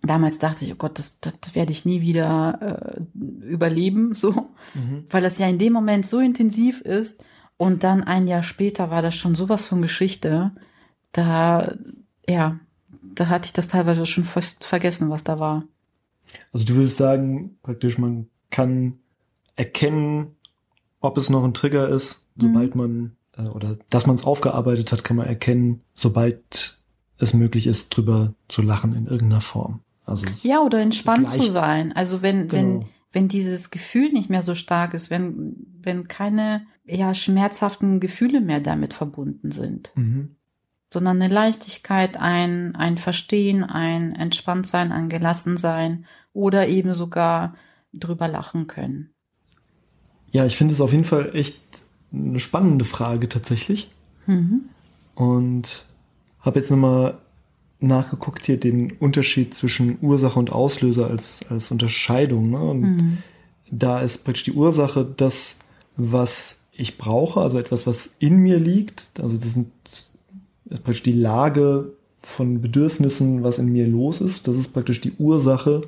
damals 0.01 0.39
dachte 0.39 0.65
ich, 0.65 0.71
oh 0.71 0.77
Gott, 0.77 0.97
das, 0.97 1.19
das, 1.19 1.33
das 1.41 1.55
werde 1.55 1.71
ich 1.71 1.85
nie 1.85 2.01
wieder 2.01 2.97
äh, 2.97 3.45
überleben, 3.45 4.15
so, 4.15 4.31
mhm. 4.73 5.05
weil 5.09 5.21
das 5.21 5.37
ja 5.39 5.47
in 5.47 5.59
dem 5.59 5.73
Moment 5.73 6.05
so 6.05 6.19
intensiv 6.19 6.81
ist. 6.81 7.23
Und 7.57 7.83
dann 7.83 8.03
ein 8.03 8.27
Jahr 8.27 8.43
später 8.43 8.89
war 8.89 9.01
das 9.01 9.15
schon 9.15 9.35
sowas 9.35 9.67
von 9.67 9.81
Geschichte. 9.81 10.51
Da, 11.11 11.75
ja, 12.27 12.59
da 13.03 13.27
hatte 13.27 13.47
ich 13.47 13.53
das 13.53 13.67
teilweise 13.67 14.05
schon 14.05 14.23
fast 14.23 14.63
vergessen, 14.63 15.09
was 15.09 15.25
da 15.25 15.39
war. 15.39 15.65
Also 16.53 16.65
du 16.65 16.75
willst 16.75 16.97
sagen, 16.97 17.57
praktisch, 17.61 17.97
man 17.97 18.27
kann 18.49 18.99
erkennen, 19.55 20.35
ob 21.01 21.17
es 21.17 21.29
noch 21.29 21.43
ein 21.43 21.53
Trigger 21.53 21.89
ist, 21.89 22.21
sobald 22.37 22.75
mhm. 22.75 22.81
man, 22.81 23.15
äh, 23.37 23.49
oder 23.49 23.77
dass 23.89 24.07
man 24.07 24.15
es 24.15 24.23
aufgearbeitet 24.23 24.93
hat, 24.93 25.03
kann 25.03 25.17
man 25.17 25.27
erkennen, 25.27 25.81
sobald 25.93 26.79
es 27.17 27.33
möglich 27.33 27.67
ist, 27.67 27.89
drüber 27.89 28.33
zu 28.47 28.61
lachen 28.61 28.95
in 28.95 29.05
irgendeiner 29.05 29.41
Form. 29.41 29.81
Also 30.09 30.25
ja, 30.43 30.61
oder 30.61 30.79
entspannt 30.79 31.29
zu 31.29 31.43
sein. 31.43 31.93
Also 31.93 32.21
wenn, 32.21 32.47
genau. 32.47 32.51
wenn, 32.51 32.85
wenn 33.11 33.27
dieses 33.27 33.69
Gefühl 33.69 34.11
nicht 34.11 34.29
mehr 34.29 34.41
so 34.41 34.55
stark 34.55 34.93
ist, 34.93 35.09
wenn, 35.09 35.55
wenn 35.81 36.07
keine 36.07 36.65
ja, 36.85 37.13
schmerzhaften 37.13 37.99
Gefühle 37.99 38.41
mehr 38.41 38.59
damit 38.59 38.93
verbunden 38.93 39.51
sind. 39.51 39.91
Mhm. 39.95 40.35
Sondern 40.91 41.21
eine 41.21 41.31
Leichtigkeit, 41.31 42.17
ein, 42.17 42.75
ein 42.75 42.97
Verstehen, 42.97 43.63
ein 43.63 44.15
Entspanntsein, 44.15 44.91
ein 44.91 45.07
Gelassensein 45.09 46.05
oder 46.33 46.67
eben 46.67 46.93
sogar 46.93 47.55
drüber 47.93 48.27
lachen 48.27 48.67
können. 48.67 49.11
Ja, 50.31 50.45
ich 50.45 50.57
finde 50.57 50.73
es 50.73 50.81
auf 50.81 50.91
jeden 50.91 51.03
Fall 51.03 51.35
echt 51.35 51.59
eine 52.11 52.39
spannende 52.39 52.85
Frage 52.85 53.29
tatsächlich. 53.29 53.91
Mhm. 54.25 54.69
Und 55.15 55.85
habe 56.39 56.59
jetzt 56.59 56.71
nochmal 56.71 57.19
nachgeguckt 57.79 58.45
hier 58.45 58.59
den 58.59 58.91
Unterschied 58.99 59.53
zwischen 59.53 59.97
Ursache 60.01 60.37
und 60.37 60.51
Auslöser 60.51 61.09
als, 61.09 61.41
als 61.49 61.71
Unterscheidung. 61.71 62.49
Ne? 62.49 62.61
Und 62.61 62.81
mhm. 62.81 63.17
da 63.71 64.01
ist 64.01 64.25
praktisch 64.25 64.43
die 64.43 64.53
Ursache 64.53 65.05
das, 65.17 65.55
was 65.95 66.67
ich 66.71 66.97
brauche, 66.97 67.41
also 67.41 67.59
etwas, 67.59 67.87
was 67.87 68.11
in 68.19 68.37
mir 68.37 68.57
liegt. 68.57 69.11
Also 69.21 69.37
das 69.37 69.53
sind 69.53 69.71
das 69.83 70.11
ist 70.79 70.83
praktisch 70.83 71.03
die 71.03 71.13
Lage 71.13 71.93
von 72.21 72.61
Bedürfnissen, 72.61 73.43
was 73.43 73.57
in 73.57 73.71
mir 73.71 73.87
los 73.87 74.21
ist. 74.21 74.47
Das 74.47 74.55
ist 74.55 74.73
praktisch 74.73 75.01
die 75.01 75.13
Ursache 75.17 75.81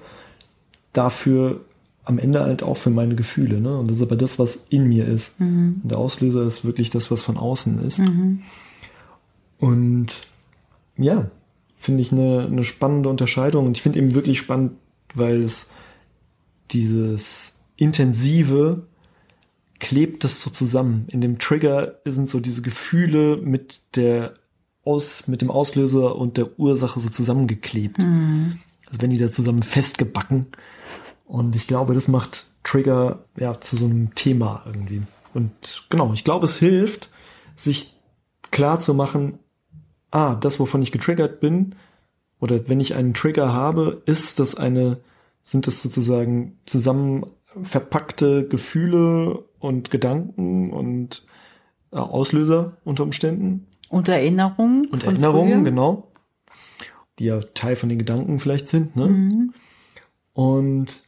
dafür, 0.91 1.61
am 2.03 2.17
Ende 2.17 2.39
halt 2.39 2.63
auch 2.63 2.77
für 2.77 2.89
meine 2.89 3.15
Gefühle. 3.15 3.61
Ne? 3.61 3.77
Und 3.77 3.89
das 3.89 3.97
ist 3.97 4.03
aber 4.03 4.15
das, 4.15 4.39
was 4.39 4.65
in 4.69 4.87
mir 4.87 5.07
ist. 5.07 5.39
Mhm. 5.39 5.81
Und 5.83 5.91
der 5.91 5.99
Auslöser 5.99 6.43
ist 6.43 6.65
wirklich 6.65 6.89
das, 6.89 7.11
was 7.11 7.21
von 7.21 7.37
außen 7.37 7.83
ist. 7.83 7.99
Mhm. 7.99 8.41
Und 9.59 10.27
ja, 10.97 11.29
finde 11.81 12.01
ich 12.01 12.11
eine, 12.11 12.45
eine 12.45 12.63
spannende 12.63 13.09
Unterscheidung. 13.09 13.65
Und 13.65 13.75
ich 13.75 13.81
finde 13.81 13.97
eben 13.97 14.13
wirklich 14.13 14.37
spannend, 14.37 14.73
weil 15.15 15.41
es 15.41 15.71
dieses 16.69 17.53
intensive 17.75 18.83
klebt 19.79 20.23
das 20.23 20.41
so 20.41 20.51
zusammen. 20.51 21.07
In 21.07 21.21
dem 21.21 21.39
Trigger 21.39 21.95
sind 22.05 22.29
so 22.29 22.39
diese 22.39 22.61
Gefühle 22.61 23.37
mit 23.37 23.81
der 23.95 24.35
aus, 24.85 25.27
mit 25.27 25.41
dem 25.41 25.49
Auslöser 25.49 26.15
und 26.15 26.37
der 26.37 26.59
Ursache 26.59 26.99
so 26.99 27.09
zusammengeklebt. 27.09 27.97
Mhm. 27.97 28.59
Also 28.85 29.01
wenn 29.01 29.09
die 29.09 29.17
da 29.17 29.31
zusammen 29.31 29.63
festgebacken. 29.63 30.47
Und 31.25 31.55
ich 31.55 31.65
glaube, 31.65 31.95
das 31.95 32.07
macht 32.07 32.45
Trigger 32.63 33.23
ja 33.39 33.59
zu 33.59 33.75
so 33.75 33.85
einem 33.85 34.13
Thema 34.13 34.61
irgendwie. 34.67 35.01
Und 35.33 35.85
genau, 35.89 36.13
ich 36.13 36.23
glaube, 36.23 36.45
es 36.45 36.57
hilft, 36.57 37.09
sich 37.55 37.95
klar 38.51 38.79
zu 38.79 38.93
machen, 38.93 39.39
ah, 40.11 40.35
das, 40.35 40.59
wovon 40.59 40.81
ich 40.81 40.91
getriggert 40.91 41.39
bin, 41.39 41.75
oder 42.39 42.67
wenn 42.67 42.79
ich 42.79 42.95
einen 42.95 43.13
Trigger 43.13 43.53
habe, 43.53 44.01
ist 44.05 44.39
das 44.39 44.55
eine, 44.55 44.97
sind 45.43 45.67
das 45.67 45.81
sozusagen 45.81 46.59
zusammen 46.65 47.25
verpackte 47.61 48.47
Gefühle 48.47 49.45
und 49.59 49.91
Gedanken 49.91 50.71
und 50.71 51.23
äh, 51.91 51.97
Auslöser 51.97 52.77
unter 52.83 53.03
Umständen. 53.03 53.67
Und 53.89 54.09
Erinnerungen. 54.09 54.87
Und 54.87 55.03
Erinnerungen, 55.03 55.63
genau. 55.63 56.11
Die 57.19 57.25
ja 57.25 57.41
Teil 57.41 57.75
von 57.75 57.89
den 57.89 57.99
Gedanken 57.99 58.39
vielleicht 58.39 58.67
sind, 58.67 58.95
ne? 58.95 59.07
Mhm. 59.07 59.53
Und 60.33 61.03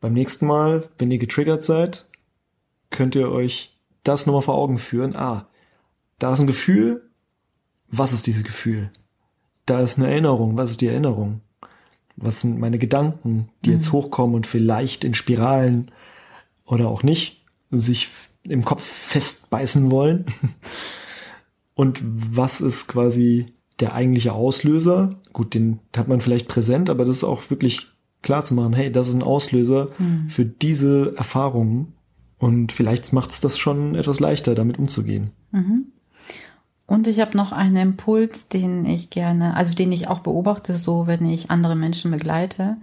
beim 0.00 0.12
nächsten 0.12 0.46
Mal, 0.46 0.88
wenn 0.98 1.10
ihr 1.10 1.18
getriggert 1.18 1.64
seid, 1.64 2.06
könnt 2.90 3.16
ihr 3.16 3.30
euch 3.30 3.76
das 4.04 4.26
nochmal 4.26 4.42
vor 4.42 4.54
Augen 4.54 4.78
führen. 4.78 5.16
Ah, 5.16 5.48
da 6.18 6.32
ist 6.32 6.40
ein 6.40 6.46
Gefühl, 6.46 7.10
was 7.98 8.12
ist 8.12 8.26
dieses 8.26 8.44
Gefühl? 8.44 8.90
Da 9.66 9.80
ist 9.80 9.98
eine 9.98 10.10
Erinnerung, 10.10 10.56
was 10.56 10.70
ist 10.70 10.80
die 10.80 10.88
Erinnerung? 10.88 11.40
Was 12.16 12.40
sind 12.40 12.60
meine 12.60 12.78
Gedanken, 12.78 13.50
die 13.64 13.70
mhm. 13.70 13.76
jetzt 13.76 13.92
hochkommen 13.92 14.36
und 14.36 14.46
vielleicht 14.46 15.04
in 15.04 15.14
Spiralen 15.14 15.90
oder 16.64 16.88
auch 16.88 17.02
nicht 17.02 17.44
sich 17.70 18.08
im 18.44 18.64
Kopf 18.64 18.82
festbeißen 18.82 19.90
wollen? 19.90 20.26
Und 21.74 22.00
was 22.04 22.60
ist 22.60 22.86
quasi 22.86 23.46
der 23.80 23.94
eigentliche 23.94 24.32
Auslöser? 24.32 25.16
Gut, 25.32 25.54
den 25.54 25.80
hat 25.96 26.08
man 26.08 26.20
vielleicht 26.20 26.46
präsent, 26.46 26.88
aber 26.88 27.04
das 27.04 27.16
ist 27.16 27.24
auch 27.24 27.50
wirklich 27.50 27.88
klar 28.22 28.44
zu 28.44 28.54
machen, 28.54 28.72
hey, 28.72 28.90
das 28.92 29.08
ist 29.08 29.14
ein 29.14 29.22
Auslöser 29.22 29.90
mhm. 29.98 30.28
für 30.28 30.44
diese 30.44 31.16
Erfahrungen. 31.16 31.94
Und 32.38 32.72
vielleicht 32.72 33.12
macht 33.12 33.30
es 33.30 33.40
das 33.40 33.58
schon 33.58 33.94
etwas 33.94 34.20
leichter, 34.20 34.54
damit 34.54 34.78
umzugehen. 34.78 35.32
Mhm. 35.50 35.86
Und 36.86 37.06
ich 37.06 37.20
habe 37.20 37.36
noch 37.36 37.52
einen 37.52 37.76
Impuls, 37.76 38.48
den 38.48 38.84
ich 38.84 39.10
gerne, 39.10 39.56
also 39.56 39.74
den 39.74 39.90
ich 39.92 40.08
auch 40.08 40.20
beobachte, 40.20 40.74
so 40.74 41.06
wenn 41.06 41.24
ich 41.26 41.50
andere 41.50 41.76
Menschen 41.76 42.10
begleite, 42.10 42.76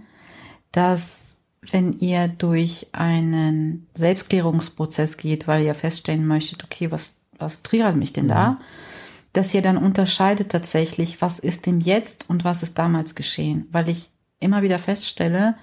dass 0.72 1.36
wenn 1.70 1.98
ihr 2.00 2.26
durch 2.26 2.88
einen 2.90 3.86
Selbstklärungsprozess 3.94 5.16
geht, 5.16 5.46
weil 5.46 5.64
ihr 5.64 5.76
feststellen 5.76 6.26
möchtet, 6.26 6.64
okay, 6.64 6.90
was, 6.90 7.20
was 7.38 7.62
triggert 7.62 7.94
mich 7.94 8.12
denn 8.12 8.26
da? 8.26 8.50
Mhm. 8.50 8.56
Dass 9.34 9.54
ihr 9.54 9.62
dann 9.62 9.78
unterscheidet 9.78 10.50
tatsächlich, 10.50 11.22
was 11.22 11.38
ist 11.38 11.66
im 11.68 11.80
Jetzt 11.80 12.28
und 12.28 12.44
was 12.44 12.64
ist 12.64 12.78
damals 12.78 13.14
geschehen. 13.14 13.68
Weil 13.70 13.88
ich 13.88 14.10
immer 14.40 14.62
wieder 14.62 14.80
feststelle, 14.80 15.54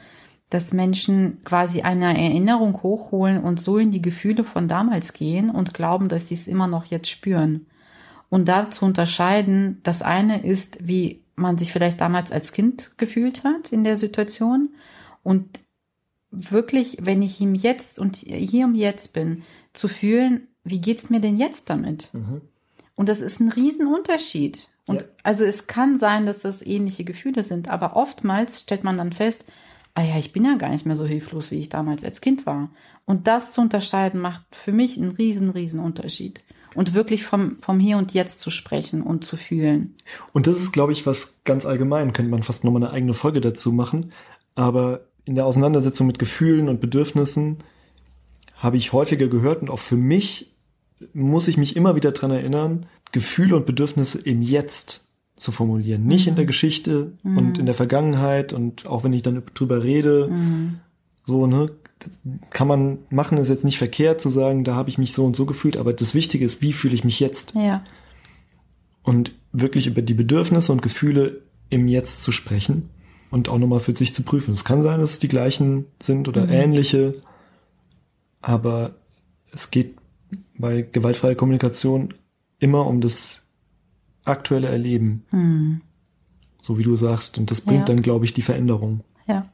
dass 0.50 0.72
Menschen 0.72 1.44
quasi 1.44 1.82
eine 1.82 2.18
Erinnerung 2.18 2.82
hochholen 2.82 3.44
und 3.44 3.60
so 3.60 3.78
in 3.78 3.92
die 3.92 4.02
Gefühle 4.02 4.46
von 4.46 4.70
damals 4.70 5.12
gehen 5.14 5.50
und 5.50 5.74
glauben, 5.74 6.08
dass 6.08 6.30
sie 6.30 6.36
es 6.36 6.48
immer 6.48 6.68
noch 6.68 6.86
jetzt 6.86 7.10
spüren 7.10 7.68
und 8.30 8.48
da 8.48 8.72
zu 8.72 8.86
unterscheiden, 8.86 9.80
das 9.84 10.02
eine 10.02 10.44
ist, 10.44 10.78
wie 10.82 11.24
man 11.36 11.58
sich 11.58 11.72
vielleicht 11.72 12.00
damals 12.02 12.32
als 12.32 12.52
Kind 12.52 12.92
gefühlt 12.98 13.44
hat 13.44 13.72
in 13.72 13.84
der 13.84 13.98
Situation 13.98 14.70
und 15.24 15.60
wirklich, 16.32 16.98
wenn 17.02 17.22
ich 17.22 17.42
im 17.42 17.56
Jetzt 17.56 17.98
und 18.00 18.18
hier 18.18 18.66
im 18.66 18.76
Jetzt 18.76 19.14
bin, 19.14 19.44
zu 19.74 19.88
fühlen, 19.88 20.48
wie 20.64 20.82
geht's 20.82 21.10
mir 21.10 21.20
denn 21.20 21.38
jetzt 21.38 21.70
damit? 21.70 22.10
Mhm. 22.14 22.42
Und 22.96 23.10
das 23.10 23.22
ist 23.22 23.40
ein 23.40 23.50
Riesenunterschied. 23.50 24.68
Und 24.86 25.02
Ja. 25.02 25.08
also 25.24 25.46
es 25.46 25.68
kann 25.68 25.98
sein, 25.98 26.26
dass 26.26 26.40
das 26.40 26.62
ähnliche 26.66 27.04
Gefühle 27.04 27.44
sind, 27.44 27.70
aber 27.70 27.96
oftmals 27.96 28.62
stellt 28.62 28.84
man 28.84 28.98
dann 28.98 29.14
fest, 29.14 29.46
ah 29.94 30.02
ja, 30.04 30.18
ich 30.18 30.32
bin 30.32 30.46
ja 30.46 30.56
gar 30.56 30.70
nicht 30.70 30.86
mehr 30.86 30.96
so 30.96 31.06
hilflos, 31.06 31.52
wie 31.52 31.60
ich 31.60 31.70
damals 31.70 32.04
als 32.04 32.22
Kind 32.22 32.46
war. 32.46 32.70
Und 33.06 33.28
das 33.28 33.54
zu 33.54 33.62
unterscheiden 33.62 34.20
macht 34.22 34.44
für 34.52 34.72
mich 34.72 34.98
einen 34.98 35.12
riesen, 35.12 35.50
riesen 35.50 35.80
Unterschied. 35.80 36.42
Und 36.76 36.94
wirklich 36.94 37.24
vom, 37.24 37.58
vom 37.62 37.80
Hier 37.80 37.98
und 37.98 38.14
Jetzt 38.14 38.40
zu 38.40 38.52
sprechen 38.52 39.02
und 39.02 39.26
zu 39.26 39.38
fühlen. 39.38 39.96
Und 40.34 40.48
das 40.48 40.58
ist, 40.58 40.72
glaube 40.72 40.92
ich, 40.92 41.06
was 41.06 41.40
ganz 41.44 41.66
allgemein, 41.66 42.14
könnte 42.14 42.32
man 42.32 42.44
fast 42.44 42.64
nochmal 42.64 42.84
eine 42.84 42.94
eigene 42.94 43.14
Folge 43.14 43.42
dazu 43.42 43.72
machen. 43.72 44.12
Aber 44.56 45.02
in 45.26 45.36
der 45.36 45.46
Auseinandersetzung 45.46 46.08
mit 46.08 46.20
Gefühlen 46.20 46.70
und 46.70 46.82
Bedürfnissen 46.82 47.58
habe 48.56 48.78
ich 48.78 48.94
häufiger 48.94 49.28
gehört 49.28 49.62
und 49.62 49.70
auch 49.70 49.80
für 49.80 49.96
mich 49.96 50.54
muss 51.14 51.48
ich 51.48 51.58
mich 51.58 51.76
immer 51.76 51.96
wieder 51.96 52.12
dran 52.12 52.32
erinnern, 52.32 52.86
Gefühle 53.12 53.56
und 53.56 53.66
Bedürfnisse 53.66 54.20
im 54.20 54.42
Jetzt 54.42 55.08
zu 55.38 55.52
formulieren. 55.52 56.06
Nicht 56.06 56.28
in 56.28 56.36
der 56.36 56.46
Geschichte 56.46 57.14
und 57.24 57.58
in 57.58 57.66
der 57.66 57.74
Vergangenheit 57.76 58.52
und 58.52 58.86
auch 58.86 59.04
wenn 59.04 59.14
ich 59.14 59.22
dann 59.22 59.42
drüber 59.54 59.84
rede, 59.84 60.30
so, 61.30 61.48
ne, 61.48 61.72
das 62.00 62.20
kann 62.50 62.68
man 62.68 62.98
machen, 63.10 63.38
ist 63.38 63.50
jetzt 63.50 63.64
nicht 63.66 63.78
verkehrt 63.78 64.20
zu 64.22 64.30
sagen, 64.30 64.64
da 64.64 64.74
habe 64.76 64.90
ich 64.90 64.98
mich 64.98 65.14
so 65.14 65.26
und 65.26 65.36
so 65.36 65.46
gefühlt, 65.46 65.78
aber 65.78 65.94
das 65.94 66.14
Wichtige 66.14 66.44
ist, 66.46 66.62
wie 66.62 66.74
fühle 66.74 66.94
ich 66.94 67.04
mich 67.04 67.20
jetzt? 67.20 67.54
Ja. 67.56 67.82
und 69.04 69.32
wirklich 69.52 69.88
über 69.88 70.02
die 70.02 70.14
Bedürfnisse 70.14 70.72
und 70.72 70.82
Gefühle 70.82 71.42
im 71.70 71.88
Jetzt 71.88 72.22
zu 72.24 72.32
sprechen 72.32 72.90
und 73.32 73.50
auch 73.50 73.58
nochmal 73.58 73.80
für 73.80 73.96
sich 73.96 74.14
zu 74.14 74.22
prüfen. 74.24 74.54
Es 74.54 74.64
kann 74.66 74.84
sein, 74.84 75.00
dass 75.00 75.12
es 75.14 75.20
die 75.20 75.28
gleichen 75.28 75.86
sind 76.02 76.28
oder 76.28 76.48
ähnliche, 76.50 77.16
aber 78.42 78.96
es 79.52 79.72
geht 79.72 79.96
bei 80.58 80.82
gewaltfreier 80.84 81.36
Kommunikation 81.36 82.14
immer 82.60 82.86
um 82.88 83.02
das 83.02 83.44
aktuelle 84.26 84.68
Erleben, 84.68 85.82
so 86.62 86.78
wie 86.78 86.84
du 86.84 86.96
sagst. 86.96 87.38
Und 87.38 87.50
das 87.52 87.62
bringt 87.62 87.88
Ja. 87.90 87.96
dann, 87.96 88.02
glaube 88.04 88.26
ich, 88.26 88.34
die 88.34 88.42
Veränderung. 88.44 89.02
Ja. 89.28 89.50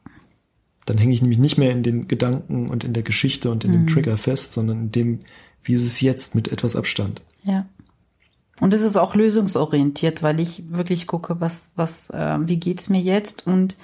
Dann 0.86 0.98
hänge 0.98 1.12
ich 1.12 1.20
nämlich 1.20 1.38
nicht 1.38 1.58
mehr 1.58 1.72
in 1.72 1.82
den 1.82 2.08
Gedanken 2.08 2.68
und 2.68 2.84
in 2.84 2.92
der 2.94 3.02
Geschichte 3.02 3.50
und 3.50 3.64
in 3.64 3.72
dem 3.72 3.86
Trigger 3.86 4.16
fest, 4.16 4.52
sondern 4.52 4.82
in 4.82 4.92
dem, 4.92 5.20
wie 5.62 5.74
ist 5.74 5.84
es 5.84 6.00
jetzt 6.00 6.34
mit 6.34 6.48
etwas 6.52 6.76
Abstand. 6.76 7.22
Ja. 7.42 7.66
Und 8.60 8.72
es 8.72 8.80
ist 8.80 8.96
auch 8.96 9.14
lösungsorientiert, 9.14 10.22
weil 10.22 10.40
ich 10.40 10.70
wirklich 10.70 11.06
gucke, 11.06 11.40
was, 11.40 11.72
was, 11.76 12.08
äh, 12.10 12.38
wie 12.40 12.56
geht's 12.58 12.88
mir 12.88 13.00
jetzt 13.00 13.46
und 13.46 13.76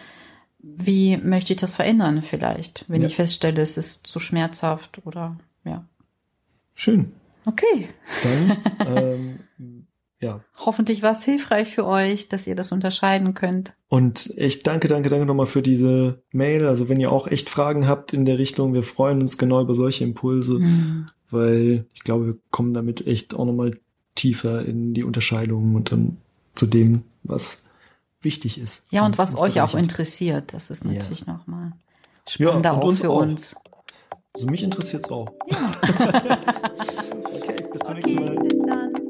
wie 0.63 1.17
möchte 1.17 1.53
ich 1.53 1.59
das 1.61 1.75
verändern 1.75 2.23
vielleicht, 2.23 2.85
wenn 2.89 3.03
Ja. 3.03 3.09
ich 3.09 3.17
feststelle, 3.17 3.61
es 3.61 3.77
ist 3.77 4.07
zu 4.07 4.21
schmerzhaft 4.21 5.05
oder 5.05 5.37
ja. 5.65 5.85
Schön. 6.75 7.13
Okay. 7.45 7.89
Dann, 8.23 8.57
ähm, 9.59 9.82
ja, 10.23 10.41
Hoffentlich 10.65 11.03
war 11.03 11.13
es 11.13 11.25
hilfreich 11.25 11.69
für 11.75 11.85
euch, 11.85 12.29
dass 12.29 12.47
ihr 12.47 12.55
das 12.55 12.71
unterscheiden 12.73 13.35
könnt. 13.35 13.75
Und 13.89 14.33
echt 14.39 14.67
danke, 14.67 14.89
danke, 14.89 15.11
danke 15.11 15.27
nochmal 15.27 15.45
für 15.47 15.61
diese 15.61 16.23
Mail. 16.33 16.67
Also 16.67 16.89
wenn 16.89 16.99
ihr 17.01 17.13
auch 17.13 17.27
echt 17.27 17.51
Fragen 17.51 17.87
habt 17.87 18.15
in 18.15 18.25
der 18.25 18.39
Richtung, 18.39 18.73
wir 18.73 18.83
freuen 18.85 19.21
uns 19.21 19.37
genau 19.37 19.61
über 19.61 19.75
solche 19.75 20.05
Impulse, 20.05 20.55
Mhm. 20.61 21.09
weil 21.31 21.85
ich 21.93 22.03
glaube, 22.05 22.27
wir 22.27 22.37
kommen 22.51 22.73
damit 22.73 23.07
echt 23.07 23.35
auch 23.35 23.45
nochmal 23.45 23.79
tiefer 24.15 24.65
in 24.65 24.95
die 24.95 25.05
Unterscheidungen 25.05 25.75
und 25.77 25.93
dann 25.93 26.17
zu 26.55 26.67
dem, 26.67 27.03
was 27.25 27.63
wichtig 28.23 28.59
ist. 28.61 28.85
Ja, 28.91 29.05
und 29.05 29.19
was 29.19 29.33
uns 29.33 29.41
euch 29.41 29.61
auch 29.61 29.73
bereichert. 29.73 29.91
interessiert, 29.91 30.53
das 30.55 30.71
ist 30.71 30.85
Ja. 30.85 30.93
natürlich 30.93 31.27
nochmal 31.27 31.73
Ja, 32.39 32.49
spannender 32.51 32.75
und 32.75 32.79
auch 32.81 32.85
uns 32.89 33.01
für 33.01 33.11
auch. 33.11 33.21
uns. 33.23 33.57
Also 34.35 34.47
mich 34.47 34.63
interessiert's 34.63 35.11
auch. 35.11 35.29
okay, 35.51 35.57
bis 37.73 37.81
zum 37.83 37.95
nächsten 37.95 38.19
Okay, 38.19 38.25
Mal. 38.25 38.37
bis 38.49 38.59
dann. 38.59 39.02